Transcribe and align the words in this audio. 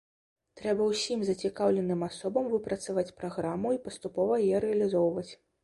Трэба 0.61 0.87
ўсім 0.91 1.19
зацікаўленым 1.27 2.01
асобам 2.09 2.49
выпрацаваць 2.55 3.13
праграму 3.21 3.77
і 3.79 3.81
паступова 3.87 4.43
яе 4.49 4.67
рэалізоўваць. 4.69 5.31